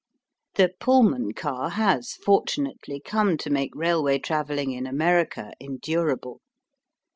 [0.55, 6.41] The Pullman car has fortunately come to make railway travelling in America endurable.